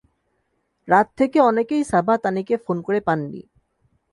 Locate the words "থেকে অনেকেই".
1.17-1.83